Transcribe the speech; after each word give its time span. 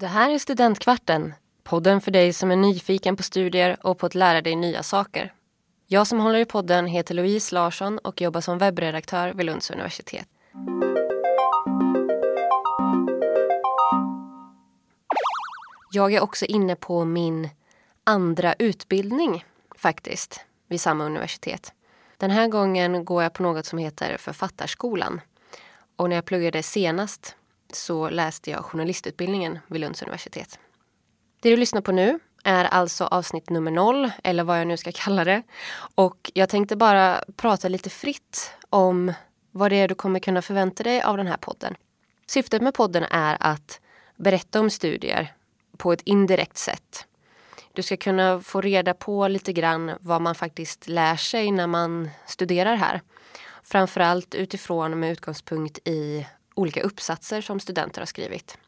Det 0.00 0.06
här 0.06 0.30
är 0.30 0.38
Studentkvarten, 0.38 1.34
podden 1.62 2.00
för 2.00 2.10
dig 2.10 2.32
som 2.32 2.50
är 2.50 2.56
nyfiken 2.56 3.16
på 3.16 3.22
studier 3.22 3.86
och 3.86 3.98
på 3.98 4.06
att 4.06 4.14
lära 4.14 4.42
dig 4.42 4.56
nya 4.56 4.82
saker. 4.82 5.32
Jag 5.86 6.06
som 6.06 6.18
håller 6.18 6.38
i 6.38 6.44
podden 6.44 6.86
heter 6.86 7.14
Louise 7.14 7.54
Larsson 7.54 7.98
och 7.98 8.20
jobbar 8.20 8.40
som 8.40 8.58
webbredaktör 8.58 9.32
vid 9.32 9.46
Lunds 9.46 9.70
universitet. 9.70 10.28
Jag 15.92 16.12
är 16.12 16.20
också 16.20 16.44
inne 16.44 16.76
på 16.76 17.04
min 17.04 17.48
andra 18.04 18.54
utbildning 18.58 19.44
faktiskt 19.76 20.40
vid 20.68 20.80
samma 20.80 21.04
universitet. 21.04 21.72
Den 22.16 22.30
här 22.30 22.48
gången 22.48 23.04
går 23.04 23.22
jag 23.22 23.32
på 23.32 23.42
något 23.42 23.66
som 23.66 23.78
heter 23.78 24.16
Författarskolan. 24.16 25.20
Och 25.96 26.08
när 26.08 26.16
jag 26.16 26.24
pluggade 26.24 26.62
senast 26.62 27.36
så 27.72 28.10
läste 28.10 28.50
jag 28.50 28.64
journalistutbildningen 28.64 29.58
vid 29.66 29.80
Lunds 29.80 30.02
universitet. 30.02 30.58
Det 31.40 31.50
du 31.50 31.56
lyssnar 31.56 31.80
på 31.80 31.92
nu 31.92 32.18
är 32.44 32.64
alltså 32.64 33.04
avsnitt 33.04 33.50
nummer 33.50 33.70
noll, 33.70 34.10
eller 34.24 34.44
vad 34.44 34.60
jag 34.60 34.66
nu 34.66 34.76
ska 34.76 34.92
kalla 34.92 35.24
det. 35.24 35.42
Och 35.94 36.30
jag 36.34 36.48
tänkte 36.48 36.76
bara 36.76 37.24
prata 37.36 37.68
lite 37.68 37.90
fritt 37.90 38.50
om 38.70 39.12
vad 39.50 39.72
det 39.72 39.76
är 39.76 39.88
du 39.88 39.94
kommer 39.94 40.20
kunna 40.20 40.42
förvänta 40.42 40.82
dig 40.82 41.02
av 41.02 41.16
den 41.16 41.26
här 41.26 41.36
podden. 41.36 41.74
Syftet 42.26 42.62
med 42.62 42.74
podden 42.74 43.04
är 43.10 43.36
att 43.40 43.80
berätta 44.16 44.60
om 44.60 44.70
studier 44.70 45.34
på 45.76 45.92
ett 45.92 46.02
indirekt 46.04 46.56
sätt. 46.56 47.06
Du 47.72 47.82
ska 47.82 47.96
kunna 47.96 48.40
få 48.40 48.60
reda 48.60 48.94
på 48.94 49.28
lite 49.28 49.52
grann 49.52 49.92
vad 50.00 50.22
man 50.22 50.34
faktiskt 50.34 50.88
lär 50.88 51.16
sig 51.16 51.50
när 51.50 51.66
man 51.66 52.10
studerar 52.26 52.76
här. 52.76 53.02
Framförallt 53.62 54.34
utifrån 54.34 55.00
med 55.00 55.12
utgångspunkt 55.12 55.78
i 55.84 56.26
olika 56.58 56.82
uppsatser 56.82 57.40
som 57.40 57.60
studenter 57.60 58.00
har 58.00 58.06
skrivit. 58.06 58.58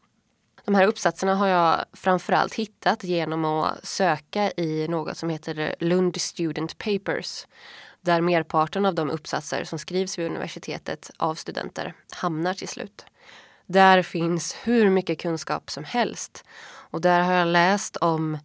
De 0.65 0.75
här 0.75 0.87
uppsatserna 0.87 1.35
har 1.35 1.47
jag 1.47 1.85
framförallt 1.93 2.53
hittat 2.53 3.03
genom 3.03 3.45
att 3.45 3.85
söka 3.85 4.51
i 4.51 4.87
något 4.87 5.17
som 5.17 5.29
heter 5.29 5.75
Lund 5.79 6.21
Student 6.21 6.77
Papers. 6.77 7.47
Där 8.01 8.21
merparten 8.21 8.85
av 8.85 8.95
de 8.95 9.09
uppsatser 9.09 9.63
som 9.63 9.79
skrivs 9.79 10.19
vid 10.19 10.25
universitetet 10.25 11.11
av 11.17 11.35
studenter 11.35 11.93
hamnar 12.15 12.53
till 12.53 12.67
slut. 12.67 13.05
Där 13.65 14.01
finns 14.01 14.55
hur 14.63 14.89
mycket 14.89 15.19
kunskap 15.19 15.71
som 15.71 15.83
helst. 15.83 16.43
Och 16.91 17.01
där 17.01 17.21
har 17.21 17.33
jag 17.33 17.47
läst 17.47 17.97
om 17.97 18.37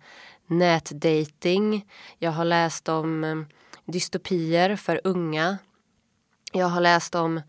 nätdating. 0.47 1.87
Jag 2.19 2.31
har 2.31 2.45
läst 2.45 2.89
om 2.89 3.25
eh, 3.25 3.37
dystopier 3.85 4.77
för 4.77 5.01
unga. 5.05 5.59
Jag 6.53 6.67
har 6.67 6.81
läst 6.81 7.15
om 7.15 7.41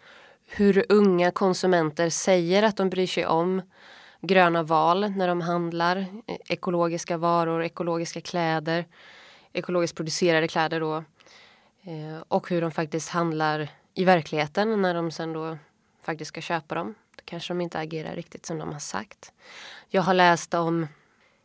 hur 0.47 0.85
unga 0.89 1.31
konsumenter 1.31 2.09
säger 2.09 2.63
att 2.63 2.77
de 2.77 2.89
bryr 2.89 3.07
sig 3.07 3.25
om 3.25 3.61
gröna 4.21 4.63
val 4.63 5.11
när 5.11 5.27
de 5.27 5.41
handlar 5.41 5.97
e, 5.97 6.37
ekologiska 6.49 7.17
varor, 7.17 7.63
ekologiska 7.63 8.21
kläder, 8.21 8.85
ekologiskt 9.53 9.97
producerade 9.97 10.47
kläder 10.47 10.79
då. 10.79 10.95
Eh, 11.83 12.21
och 12.27 12.49
hur 12.49 12.61
de 12.61 12.71
faktiskt 12.71 13.09
handlar 13.09 13.69
i 13.93 14.05
verkligheten 14.05 14.81
när 14.81 14.93
de 14.93 15.11
sen 15.11 15.33
då 15.33 15.57
faktiskt 16.01 16.29
ska 16.29 16.41
köpa 16.41 16.75
dem. 16.75 16.95
Då 17.15 17.21
kanske 17.25 17.53
de 17.53 17.61
inte 17.61 17.79
agerar 17.79 18.15
riktigt 18.15 18.45
som 18.45 18.57
de 18.57 18.73
har 18.73 18.79
sagt. 18.79 19.31
Jag 19.89 20.01
har 20.01 20.13
läst 20.13 20.53
om 20.53 20.87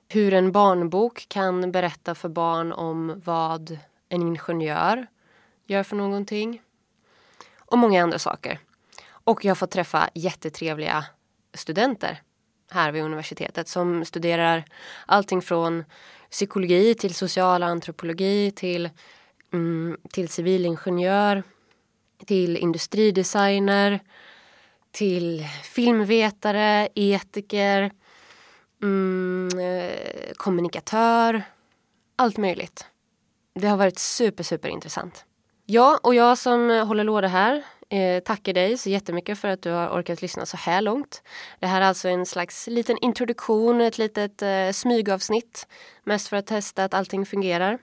hur 0.08 0.34
en 0.34 0.52
barnbok 0.52 1.26
kan 1.28 1.72
berätta 1.72 2.14
för 2.14 2.28
barn 2.28 2.72
om 2.72 3.20
vad 3.24 3.78
en 4.08 4.22
ingenjör 4.22 5.06
gör 5.66 5.82
för 5.82 5.96
någonting. 5.96 6.62
Och 7.58 7.78
många 7.78 8.02
andra 8.02 8.18
saker. 8.18 8.58
Och 9.24 9.44
jag 9.44 9.50
har 9.50 9.54
fått 9.56 9.70
träffa 9.70 10.08
jättetrevliga 10.14 11.04
studenter 11.54 12.22
här 12.70 12.92
vid 12.92 13.02
universitetet 13.02 13.68
som 13.68 14.04
studerar 14.04 14.64
allting 15.06 15.42
från 15.42 15.84
psykologi 16.30 16.94
till 16.94 17.14
social 17.14 17.62
antropologi 17.62 18.50
till, 18.50 18.90
mm, 19.52 19.96
till 20.12 20.28
civilingenjör 20.28 21.42
till 22.26 22.56
industridesigner 22.56 24.00
till 24.90 25.46
filmvetare, 25.62 26.88
etiker, 26.94 27.92
mm, 28.82 29.58
eh, 29.58 30.32
kommunikatör. 30.36 31.42
Allt 32.16 32.36
möjligt. 32.36 32.86
Det 33.54 33.66
har 33.66 33.76
varit 33.76 33.98
super, 33.98 34.44
super 34.44 34.68
intressant. 34.68 35.24
Ja, 35.66 36.00
och 36.02 36.14
jag 36.14 36.38
som 36.38 36.70
håller 36.70 37.04
låda 37.04 37.28
här 37.28 37.64
eh, 37.92 38.20
tackar 38.22 38.52
dig 38.52 38.78
så 38.78 38.90
jättemycket 38.90 39.38
för 39.38 39.48
att 39.48 39.62
du 39.62 39.70
har 39.70 39.88
orkat 39.88 40.22
lyssna 40.22 40.46
så 40.46 40.56
här 40.56 40.80
långt. 40.80 41.22
Det 41.60 41.66
här 41.66 41.80
är 41.80 41.84
alltså 41.84 42.08
en 42.08 42.26
slags 42.26 42.66
liten 42.66 42.98
introduktion, 42.98 43.80
ett 43.80 43.98
litet 43.98 44.42
eh, 44.42 44.70
smygavsnitt. 44.72 45.66
Mest 46.04 46.28
för 46.28 46.36
att 46.36 46.46
testa 46.46 46.84
att 46.84 46.94
allting 46.94 47.26
fungerar. 47.26 47.78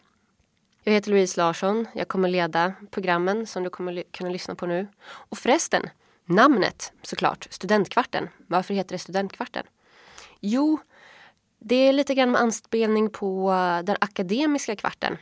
Jag 0.84 0.94
heter 0.94 1.12
Louise 1.12 1.42
Larsson. 1.42 1.88
Jag 1.94 2.08
kommer 2.08 2.30
leda 2.30 2.74
programmen 2.92 3.48
som 3.48 3.64
du 3.64 3.70
kommer 3.70 4.04
kunna 4.12 4.30
lyssna 4.30 4.56
på 4.56 4.66
nu. 4.66 4.88
Och 5.02 5.38
förresten, 5.38 5.90
namnet 6.26 6.94
såklart, 7.02 7.48
Studentkvarten. 7.50 8.30
Varför 8.48 8.74
heter 8.74 8.92
det 8.92 9.00
Studentkvarten? 9.00 9.66
Jo, 10.40 10.80
det 11.60 11.76
är 11.76 11.94
lite 11.94 12.16
grann 12.16 12.32
med 12.32 12.42
anspelning 12.42 13.10
på 13.10 13.52
eh, 13.52 13.84
den 13.84 13.98
akademiska 14.02 14.76
kvarten. 14.76 15.18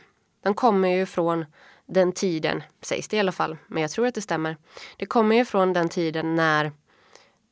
Den 0.47 0.53
kommer 0.53 0.89
ju 0.89 1.05
från 1.05 1.45
den 1.85 2.11
tiden, 2.11 2.63
sägs 2.81 3.07
det 3.07 3.17
i 3.17 3.19
alla 3.19 3.31
fall, 3.31 3.57
men 3.67 3.81
jag 3.81 3.91
tror 3.91 4.07
att 4.07 4.15
det 4.15 4.21
stämmer. 4.21 4.57
Det 4.97 5.05
kommer 5.05 5.35
ju 5.35 5.45
från 5.45 5.73
den 5.73 5.89
tiden 5.89 6.35
när 6.35 6.71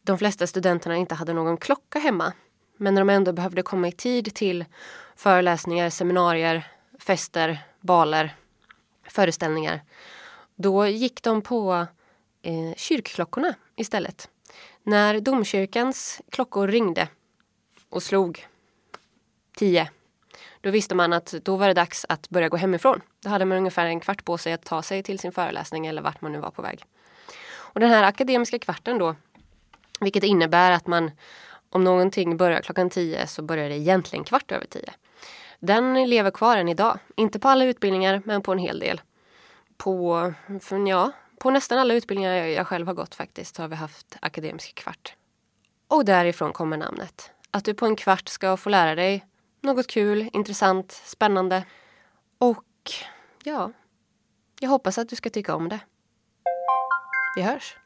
de 0.03 0.17
flesta 0.17 0.47
studenterna 0.47 0.95
inte 0.95 1.15
hade 1.15 1.33
någon 1.33 1.57
klocka 1.57 1.99
hemma. 1.99 2.33
Men 2.77 2.93
när 2.93 3.01
de 3.01 3.09
ändå 3.09 3.33
behövde 3.33 3.61
komma 3.61 3.87
i 3.87 3.91
tid 3.91 4.35
till 4.35 4.65
föreläsningar, 5.15 5.89
seminarier, 5.89 6.67
fester, 6.99 7.59
baler, 7.81 8.35
föreställningar. 9.09 9.81
Då 10.55 10.87
gick 10.87 11.23
de 11.23 11.41
på 11.41 11.87
eh, 12.41 12.75
kyrkklockorna 12.75 13.53
istället. 13.75 14.29
När 14.83 15.19
domkyrkans 15.19 16.21
klockor 16.29 16.67
ringde 16.67 17.07
och 17.89 18.03
slog 18.03 18.47
tio 19.55 19.89
då 20.61 20.69
visste 20.69 20.95
man 20.95 21.13
att 21.13 21.31
då 21.31 21.55
var 21.55 21.67
det 21.67 21.73
dags 21.73 22.05
att 22.09 22.29
börja 22.29 22.49
gå 22.49 22.57
hemifrån. 22.57 23.01
Då 23.23 23.29
hade 23.29 23.45
man 23.45 23.57
ungefär 23.57 23.85
en 23.85 23.99
kvart 23.99 24.25
på 24.25 24.37
sig 24.37 24.53
att 24.53 24.65
ta 24.65 24.81
sig 24.81 25.03
till 25.03 25.19
sin 25.19 25.31
föreläsning 25.31 25.85
eller 25.85 26.01
vart 26.01 26.21
man 26.21 26.31
nu 26.31 26.39
var 26.39 26.51
på 26.51 26.61
väg. 26.61 26.83
Och 27.55 27.79
den 27.79 27.89
här 27.89 28.03
akademiska 28.03 28.59
kvarten 28.59 28.97
då, 28.97 29.15
vilket 29.99 30.23
innebär 30.23 30.71
att 30.71 30.87
man 30.87 31.11
om 31.69 31.83
någonting 31.83 32.37
börjar 32.37 32.61
klockan 32.61 32.89
tio 32.89 33.27
så 33.27 33.41
börjar 33.41 33.69
det 33.69 33.75
egentligen 33.75 34.25
kvart 34.25 34.51
över 34.51 34.65
tio. 34.65 34.93
Den 35.59 36.09
lever 36.09 36.31
kvar 36.31 36.57
än 36.57 36.69
idag. 36.69 36.99
Inte 37.15 37.39
på 37.39 37.49
alla 37.49 37.65
utbildningar, 37.65 38.21
men 38.25 38.41
på 38.41 38.51
en 38.51 38.57
hel 38.57 38.79
del. 38.79 39.01
På, 39.77 40.33
ja, 40.87 41.11
på 41.39 41.51
nästan 41.51 41.79
alla 41.79 41.93
utbildningar 41.93 42.33
jag 42.33 42.67
själv 42.67 42.87
har 42.87 42.93
gått 42.93 43.15
faktiskt 43.15 43.57
har 43.57 43.67
vi 43.67 43.75
haft 43.75 44.17
akademisk 44.21 44.75
kvart. 44.75 45.15
Och 45.87 46.05
därifrån 46.05 46.53
kommer 46.53 46.77
namnet. 46.77 47.31
Att 47.51 47.65
du 47.65 47.73
på 47.73 47.85
en 47.85 47.95
kvart 47.95 48.29
ska 48.29 48.57
få 48.57 48.69
lära 48.69 48.95
dig 48.95 49.25
något 49.65 49.87
kul, 49.87 50.29
intressant, 50.33 50.91
spännande. 50.91 51.65
Och 52.37 52.91
ja, 53.43 53.71
jag 54.59 54.69
hoppas 54.69 54.97
att 54.97 55.09
du 55.09 55.15
ska 55.15 55.29
tycka 55.29 55.55
om 55.55 55.69
det. 55.69 55.79
Vi 57.35 57.41
hörs! 57.41 57.77